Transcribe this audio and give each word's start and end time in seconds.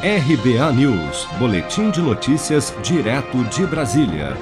RBA 0.00 0.72
News, 0.74 1.26
Boletim 1.40 1.90
de 1.90 2.00
Notícias, 2.00 2.72
direto 2.84 3.42
de 3.46 3.66
Brasília. 3.66 4.36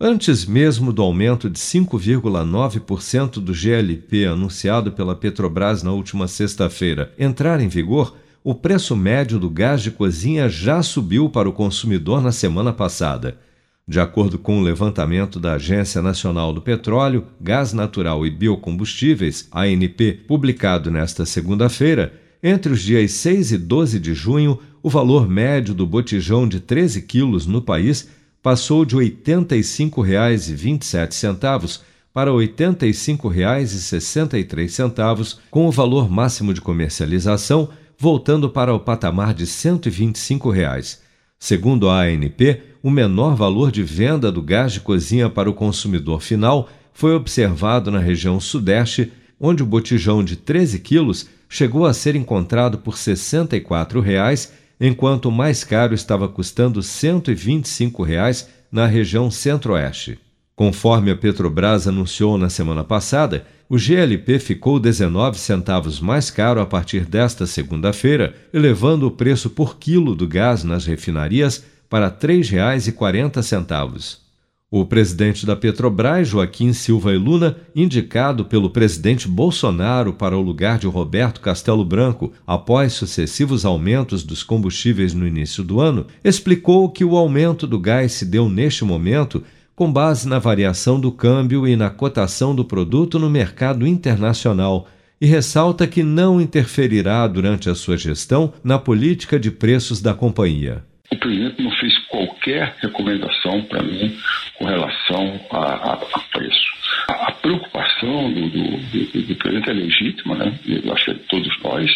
Antes 0.00 0.44
mesmo 0.44 0.92
do 0.92 1.02
aumento 1.02 1.48
de 1.48 1.56
5,9% 1.56 3.34
do 3.34 3.54
GLP 3.54 4.26
anunciado 4.26 4.90
pela 4.90 5.14
Petrobras 5.14 5.84
na 5.84 5.92
última 5.92 6.26
sexta-feira 6.26 7.14
entrar 7.16 7.60
em 7.60 7.68
vigor, 7.68 8.16
o 8.42 8.52
preço 8.52 8.96
médio 8.96 9.38
do 9.38 9.48
gás 9.48 9.82
de 9.82 9.92
cozinha 9.92 10.48
já 10.48 10.82
subiu 10.82 11.30
para 11.30 11.48
o 11.48 11.52
consumidor 11.52 12.20
na 12.20 12.32
semana 12.32 12.72
passada. 12.72 13.38
De 13.86 14.00
acordo 14.00 14.36
com 14.36 14.58
o 14.58 14.64
levantamento 14.64 15.38
da 15.38 15.52
Agência 15.52 16.02
Nacional 16.02 16.52
do 16.52 16.60
Petróleo, 16.60 17.24
Gás 17.40 17.72
Natural 17.72 18.26
e 18.26 18.30
Biocombustíveis, 18.30 19.48
ANP, 19.52 20.24
publicado 20.26 20.90
nesta 20.90 21.24
segunda-feira, 21.24 22.19
entre 22.42 22.72
os 22.72 22.82
dias 22.82 23.12
6 23.12 23.52
e 23.52 23.58
12 23.58 24.00
de 24.00 24.14
junho, 24.14 24.58
o 24.82 24.88
valor 24.88 25.28
médio 25.28 25.74
do 25.74 25.86
botijão 25.86 26.48
de 26.48 26.60
13 26.60 27.02
quilos 27.02 27.46
no 27.46 27.60
país 27.60 28.08
passou 28.42 28.82
de 28.84 28.96
R$ 28.96 29.16
85,27 29.24 31.80
para 32.12 32.30
R$ 32.30 32.36
85,63, 32.38 35.38
com 35.50 35.66
o 35.66 35.70
valor 35.70 36.10
máximo 36.10 36.52
de 36.54 36.60
comercialização 36.60 37.68
voltando 37.98 38.48
para 38.48 38.72
o 38.74 38.80
patamar 38.80 39.34
de 39.34 39.46
125 39.46 40.50
reais. 40.50 41.02
Segundo 41.38 41.90
a 41.90 42.04
ANP, 42.04 42.62
o 42.82 42.90
menor 42.90 43.36
valor 43.36 43.70
de 43.70 43.82
venda 43.82 44.32
do 44.32 44.40
gás 44.40 44.72
de 44.72 44.80
cozinha 44.80 45.28
para 45.28 45.50
o 45.50 45.54
consumidor 45.54 46.22
final 46.22 46.70
foi 46.94 47.14
observado 47.14 47.90
na 47.90 47.98
região 47.98 48.40
Sudeste, 48.40 49.12
onde 49.38 49.62
o 49.62 49.66
botijão 49.66 50.24
de 50.24 50.36
13 50.36 50.78
quilos 50.80 51.28
chegou 51.50 51.84
a 51.84 51.92
ser 51.92 52.14
encontrado 52.14 52.78
por 52.78 52.96
64 52.96 54.00
reais, 54.00 54.52
enquanto 54.80 55.26
o 55.26 55.32
mais 55.32 55.64
caro 55.64 55.92
estava 55.92 56.28
custando 56.28 56.80
125 56.80 58.02
reais 58.04 58.48
na 58.70 58.86
região 58.86 59.30
Centro-Oeste. 59.30 60.18
Conforme 60.54 61.10
a 61.10 61.16
Petrobras 61.16 61.88
anunciou 61.88 62.38
na 62.38 62.48
semana 62.48 62.84
passada, 62.84 63.44
o 63.68 63.76
GLP 63.76 64.38
ficou 64.38 64.78
19 64.78 65.38
centavos 65.38 66.00
mais 66.00 66.30
caro 66.30 66.60
a 66.60 66.66
partir 66.66 67.04
desta 67.04 67.46
segunda-feira, 67.46 68.34
elevando 68.52 69.06
o 69.06 69.10
preço 69.10 69.50
por 69.50 69.76
quilo 69.76 70.14
do 70.14 70.28
gás 70.28 70.62
nas 70.62 70.86
refinarias 70.86 71.64
para 71.88 72.06
R$ 72.06 72.14
3,40. 72.20 74.29
O 74.72 74.84
presidente 74.84 75.44
da 75.44 75.56
Petrobras, 75.56 76.28
Joaquim 76.28 76.72
Silva 76.72 77.12
e 77.12 77.18
Luna, 77.18 77.56
indicado 77.74 78.44
pelo 78.44 78.70
presidente 78.70 79.26
Bolsonaro 79.26 80.12
para 80.12 80.38
o 80.38 80.40
lugar 80.40 80.78
de 80.78 80.86
Roberto 80.86 81.40
Castelo 81.40 81.84
Branco 81.84 82.32
após 82.46 82.92
sucessivos 82.92 83.64
aumentos 83.64 84.22
dos 84.22 84.44
combustíveis 84.44 85.12
no 85.12 85.26
início 85.26 85.64
do 85.64 85.80
ano, 85.80 86.06
explicou 86.22 86.88
que 86.88 87.04
o 87.04 87.16
aumento 87.16 87.66
do 87.66 87.80
gás 87.80 88.12
se 88.12 88.24
deu 88.24 88.48
neste 88.48 88.84
momento 88.84 89.42
com 89.74 89.92
base 89.92 90.28
na 90.28 90.38
variação 90.38 91.00
do 91.00 91.10
câmbio 91.10 91.66
e 91.66 91.74
na 91.74 91.90
cotação 91.90 92.54
do 92.54 92.64
produto 92.64 93.18
no 93.18 93.28
mercado 93.28 93.84
internacional 93.84 94.86
e 95.20 95.26
ressalta 95.26 95.84
que 95.84 96.04
não 96.04 96.40
interferirá 96.40 97.26
durante 97.26 97.68
a 97.68 97.74
sua 97.74 97.96
gestão 97.96 98.52
na 98.62 98.78
política 98.78 99.36
de 99.36 99.50
preços 99.50 100.00
da 100.00 100.14
companhia. 100.14 100.88
O 101.12 101.16
presidente 101.16 101.62
não 101.62 101.70
fez 101.72 101.98
qualquer 102.06 102.76
recomendação 102.80 103.62
para 103.64 103.82
mim 103.82 104.16
com 104.54 104.64
relação 104.64 105.40
a, 105.50 105.58
a, 105.58 105.92
a 105.94 106.20
preço. 106.32 106.70
A, 107.08 107.28
a 107.28 107.32
preocupação 107.32 108.32
do, 108.32 108.48
do, 108.48 108.76
do, 108.76 109.34
do, 109.34 109.70
é 109.70 109.72
legítima, 109.72 110.36
né? 110.36 110.58
eu 110.66 110.92
acho 110.92 111.04
que 111.06 111.10
é 111.10 111.14
de 111.14 111.20
todos 111.20 111.62
nós, 111.62 111.90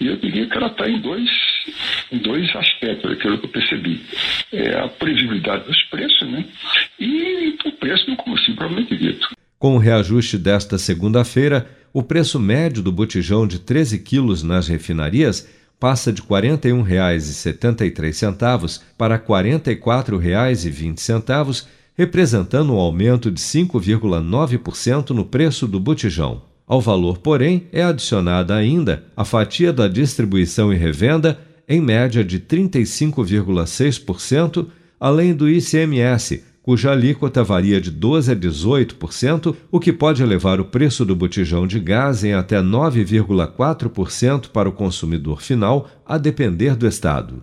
e 0.00 0.06
eu 0.06 0.16
diria 0.16 0.46
que 0.46 0.56
ela 0.56 0.66
está 0.66 0.88
em 0.88 1.00
dois, 1.00 1.30
em 2.10 2.18
dois 2.18 2.54
aspectos, 2.56 3.12
aquilo 3.12 3.38
que 3.38 3.46
eu 3.46 3.50
percebi. 3.50 4.00
É 4.52 4.78
a 4.78 4.88
previsibilidade 4.88 5.64
dos 5.64 5.82
preços 5.84 6.28
né? 6.28 6.44
e 6.98 7.56
o 7.64 7.72
preço 7.72 8.06
do 8.06 8.16
combustível, 8.16 8.56
provavelmente 8.56 8.96
dito. 8.96 9.28
Com 9.58 9.74
o 9.74 9.78
reajuste 9.78 10.38
desta 10.38 10.78
segunda-feira, 10.78 11.68
o 11.92 12.02
preço 12.02 12.38
médio 12.38 12.82
do 12.82 12.92
botijão 12.92 13.46
de 13.46 13.58
13 13.58 13.98
quilos 14.04 14.42
nas 14.42 14.68
refinarias 14.68 15.48
passa 15.78 16.12
de 16.12 16.20
R$ 16.20 16.26
41,73 16.28 18.80
para 18.96 19.14
R$ 19.16 19.22
44,20, 19.22 21.66
representando 21.96 22.74
um 22.74 22.78
aumento 22.78 23.30
de 23.30 23.40
5,9% 23.40 25.10
no 25.10 25.24
preço 25.24 25.66
do 25.66 25.80
botijão. 25.80 26.42
Ao 26.66 26.80
valor, 26.80 27.18
porém, 27.18 27.66
é 27.72 27.82
adicionada 27.82 28.54
ainda 28.54 29.04
a 29.16 29.24
fatia 29.24 29.72
da 29.72 29.88
distribuição 29.88 30.72
e 30.72 30.76
revenda, 30.76 31.40
em 31.68 31.80
média 31.80 32.24
de 32.24 32.38
35,6%, 32.38 34.68
além 35.00 35.34
do 35.34 35.48
ICMS, 35.48 36.44
cuja 36.68 36.92
alíquota 36.92 37.42
varia 37.42 37.80
de 37.80 37.90
12% 37.90 38.30
a 38.30 38.36
18%, 38.36 39.56
o 39.72 39.80
que 39.80 39.90
pode 39.90 40.22
elevar 40.22 40.60
o 40.60 40.66
preço 40.66 41.02
do 41.02 41.16
botijão 41.16 41.66
de 41.66 41.80
gás 41.80 42.24
em 42.24 42.34
até 42.34 42.60
9,4% 42.60 44.48
para 44.48 44.68
o 44.68 44.72
consumidor 44.72 45.40
final, 45.40 45.88
a 46.04 46.18
depender 46.18 46.76
do 46.76 46.86
estado. 46.86 47.42